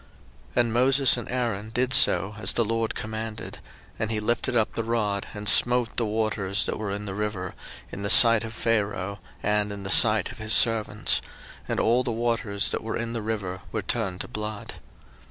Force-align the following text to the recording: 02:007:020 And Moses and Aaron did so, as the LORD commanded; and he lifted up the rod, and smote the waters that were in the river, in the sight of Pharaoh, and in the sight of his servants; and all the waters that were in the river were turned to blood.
02:007:020 0.55 0.61
And 0.61 0.73
Moses 0.73 1.15
and 1.17 1.29
Aaron 1.31 1.69
did 1.69 1.93
so, 1.93 2.33
as 2.39 2.53
the 2.53 2.65
LORD 2.65 2.95
commanded; 2.95 3.59
and 3.99 4.09
he 4.09 4.19
lifted 4.19 4.55
up 4.57 4.73
the 4.73 4.83
rod, 4.83 5.27
and 5.35 5.47
smote 5.47 5.95
the 5.95 6.07
waters 6.07 6.65
that 6.65 6.79
were 6.79 6.89
in 6.89 7.05
the 7.05 7.13
river, 7.13 7.53
in 7.91 8.01
the 8.01 8.09
sight 8.09 8.43
of 8.43 8.55
Pharaoh, 8.55 9.19
and 9.43 9.71
in 9.71 9.83
the 9.83 9.91
sight 9.91 10.31
of 10.31 10.39
his 10.39 10.53
servants; 10.53 11.21
and 11.67 11.79
all 11.79 12.03
the 12.03 12.11
waters 12.11 12.69
that 12.69 12.81
were 12.83 12.97
in 12.97 13.13
the 13.13 13.21
river 13.21 13.61
were 13.71 13.83
turned 13.83 14.21
to 14.21 14.27
blood. 14.27 14.77